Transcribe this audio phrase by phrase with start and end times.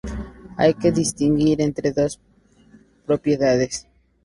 [0.57, 2.19] Hay que distinguir entre dos
[3.05, 3.85] propiedades.